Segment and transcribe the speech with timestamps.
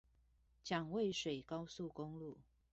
[0.65, 2.35] 蔣渭水高速公路